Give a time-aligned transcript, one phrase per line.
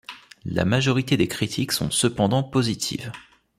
[0.45, 3.11] La majorité des critiques sont cependant positives.